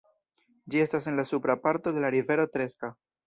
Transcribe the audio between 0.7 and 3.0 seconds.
Ĝi estas en la supra parto de la rivero Treska.